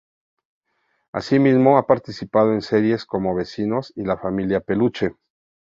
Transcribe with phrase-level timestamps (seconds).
[1.11, 5.13] Así mismo ha participado en series como "Vecinos" y "La Familia Peluche".